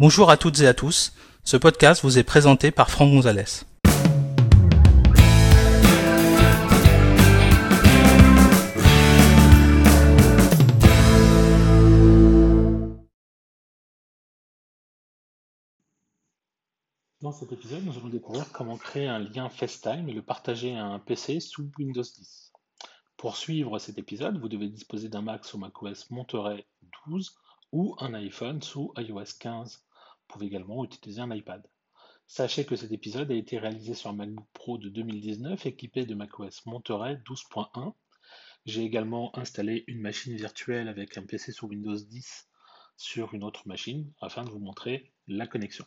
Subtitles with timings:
[0.00, 1.12] Bonjour à toutes et à tous,
[1.42, 3.64] ce podcast vous est présenté par Franck Gonzalez.
[17.20, 20.84] Dans cet épisode, nous allons découvrir comment créer un lien FaceTime et le partager à
[20.84, 22.52] un PC sous Windows 10.
[23.16, 26.68] Pour suivre cet épisode, vous devez disposer d'un Mac sous macOS Monterey
[27.08, 27.34] 12
[27.72, 29.82] ou un iPhone sous iOS 15.
[30.28, 31.66] Vous pouvez également utiliser un iPad.
[32.26, 36.14] Sachez que cet épisode a été réalisé sur un MacBook Pro de 2019 équipé de
[36.14, 37.94] macOS Monterey 12.1.
[38.66, 42.46] J'ai également installé une machine virtuelle avec un PC sous Windows 10
[42.98, 45.86] sur une autre machine afin de vous montrer la connexion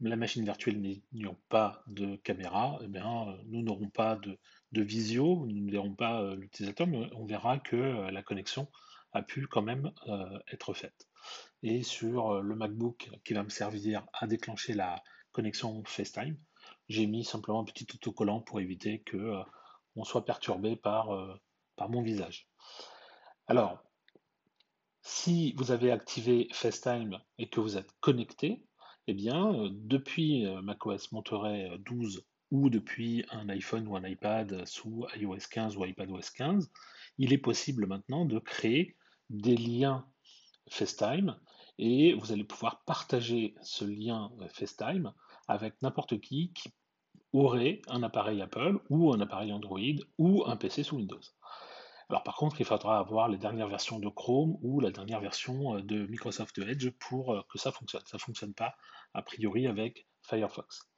[0.00, 2.86] la machine virtuelle n'ayant pas de caméra, eh
[3.46, 7.76] nous n'aurons pas de, visio, nous ne verrons pas euh, l'utilisateur, mais on verra que
[7.76, 8.68] euh, la connexion
[9.12, 11.08] a pu quand même euh, être faite.
[11.62, 16.36] Et sur le MacBook qui va me servir à déclencher la connexion FaceTime,
[16.88, 19.34] j'ai mis simplement un petit autocollant pour éviter que
[19.96, 21.08] on soit perturbé par,
[21.76, 22.48] par mon visage.
[23.48, 23.82] Alors,
[25.02, 28.62] si vous avez activé FaceTime et que vous êtes connecté,
[29.06, 34.04] eh bien, euh, depuis euh, macOS Monterey 12 euh, ou depuis un iPhone ou un
[34.04, 36.70] iPad sous iOS 15 ou iPadOS 15,
[37.18, 38.96] il est possible maintenant de créer
[39.30, 40.06] des liens
[40.70, 41.36] FaceTime
[41.78, 45.12] et vous allez pouvoir partager ce lien FaceTime
[45.46, 46.72] avec n'importe qui qui
[47.32, 49.78] aurait un appareil Apple ou un appareil Android
[50.16, 51.20] ou un PC sous Windows.
[52.08, 55.76] Alors par contre, il faudra avoir les dernières versions de Chrome ou la dernière version
[55.76, 58.02] euh, de Microsoft Edge pour euh, que ça fonctionne.
[58.06, 58.74] Ça ne fonctionne pas
[59.12, 60.88] a priori avec Firefox.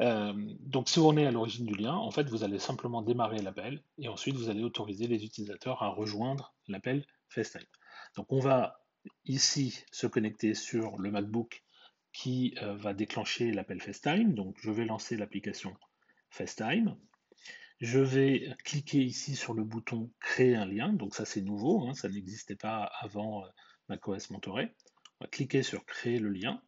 [0.00, 3.38] Euh, donc si on est à l'origine du lien, en fait, vous allez simplement démarrer
[3.38, 7.66] l'appel et ensuite vous allez autoriser les utilisateurs à rejoindre l'appel FaceTime.
[8.16, 8.80] Donc on va
[9.24, 11.62] ici se connecter sur le MacBook
[12.12, 14.34] qui va déclencher l'appel FaceTime.
[14.34, 15.76] Donc je vais lancer l'application
[16.30, 16.96] FaceTime.
[17.80, 20.92] Je vais cliquer ici sur le bouton Créer un lien.
[20.92, 23.48] Donc ça c'est nouveau, hein, ça n'existait pas avant euh,
[23.88, 24.74] macOS Monterey.
[25.20, 26.62] On va cliquer sur Créer le lien.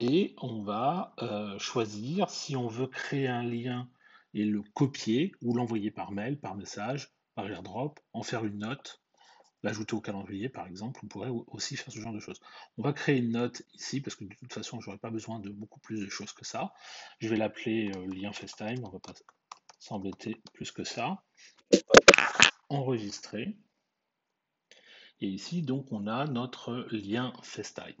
[0.00, 3.88] Et on va euh, choisir si on veut créer un lien
[4.32, 9.02] et le copier ou l'envoyer par mail, par message, par airdrop, en faire une note,
[9.62, 11.00] l'ajouter au calendrier par exemple.
[11.04, 12.40] On pourrait aussi faire ce genre de choses.
[12.78, 15.38] On va créer une note ici parce que de toute façon je n'aurai pas besoin
[15.38, 16.72] de beaucoup plus de choses que ça.
[17.18, 18.82] Je vais l'appeler euh, lien FaceTime.
[18.84, 19.14] On va pas
[19.80, 21.22] s'embêter plus que ça.
[22.70, 23.58] Enregistrer.
[25.20, 27.96] Et ici, donc, on a notre lien FaceTime.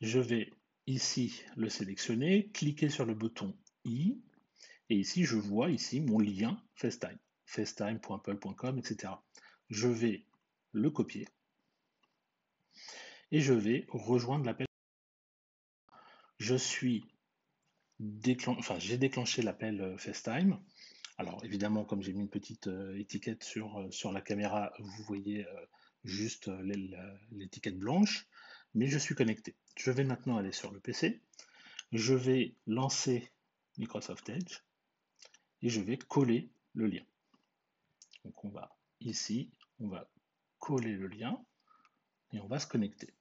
[0.00, 0.50] Je vais
[0.86, 4.20] ici le sélectionner, cliquer sur le bouton i,
[4.90, 9.14] et ici, je vois ici mon lien FaceTime, facetime.apple.com, etc.
[9.70, 10.26] Je vais
[10.72, 11.26] le copier
[13.30, 14.66] et je vais rejoindre l'appel.
[16.38, 17.04] Je suis
[18.46, 20.58] enfin, j'ai déclenché l'appel euh, FaceTime.
[21.16, 25.04] Alors évidemment, comme j'ai mis une petite euh, étiquette sur, euh, sur la caméra, vous
[25.04, 25.46] voyez
[26.04, 26.50] juste
[27.30, 28.26] l'étiquette blanche,
[28.74, 29.54] mais je suis connecté.
[29.76, 31.20] Je vais maintenant aller sur le PC,
[31.92, 33.30] je vais lancer
[33.78, 34.60] Microsoft Edge
[35.62, 37.04] et je vais coller le lien.
[38.24, 40.10] Donc on va ici, on va
[40.58, 41.44] coller le lien
[42.32, 43.14] et on va se connecter.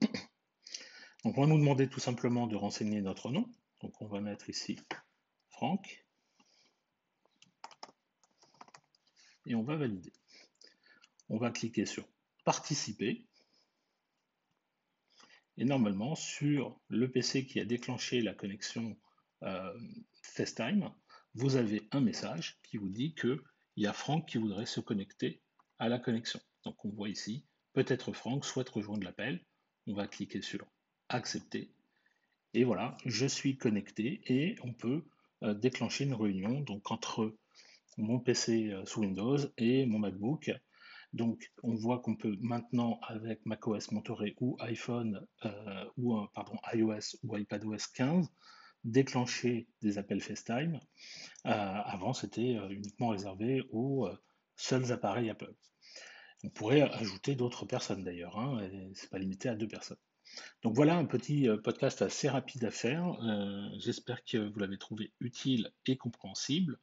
[1.24, 3.48] Donc on va nous demander tout simplement de renseigner notre nom.
[3.80, 4.78] Donc on va mettre ici
[5.50, 6.04] Franck.
[9.46, 10.12] Et on va valider.
[11.28, 12.06] On va cliquer sur
[12.44, 13.26] Participer.
[15.58, 18.96] Et normalement, sur le PC qui a déclenché la connexion
[19.42, 19.72] euh,
[20.22, 20.90] FaceTime,
[21.34, 23.40] vous avez un message qui vous dit qu'il
[23.76, 25.42] y a Franck qui voudrait se connecter
[25.78, 26.40] à la connexion.
[26.64, 29.44] Donc on voit ici, peut-être Franck souhaite rejoindre l'appel.
[29.86, 30.66] On va cliquer sur
[31.08, 31.70] accepter.
[32.54, 35.04] Et voilà, je suis connecté et on peut
[35.42, 37.36] euh, déclencher une réunion donc entre
[37.98, 40.50] mon PC euh, sous Windows et mon MacBook.
[41.16, 47.16] Donc on voit qu'on peut maintenant avec macOS Monterey ou iPhone euh, ou pardon iOS
[47.24, 48.28] ou iPadOS 15
[48.84, 50.78] déclencher des appels FaceTime.
[51.42, 54.08] avant c'était uniquement réservé aux
[54.54, 55.54] seuls appareils Apple.
[56.44, 59.98] On pourrait ajouter d'autres personnes d'ailleurs, hein, c'est pas limité à deux personnes.
[60.62, 63.16] Donc voilà un petit euh, podcast assez rapide à faire.
[63.22, 66.78] Euh, j'espère que vous l'avez trouvé utile et compréhensible.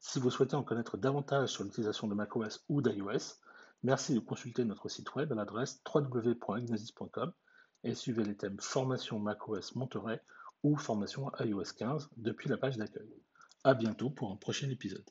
[0.00, 3.40] Si vous souhaitez en connaître davantage sur l'utilisation de macOS ou d'iOS,
[3.82, 7.32] merci de consulter notre site web à l'adresse www.ignasis.com
[7.84, 10.20] et suivez les thèmes formation macOS Monterey
[10.62, 13.12] ou formation iOS 15 depuis la page d'accueil.
[13.64, 15.08] A bientôt pour un prochain épisode.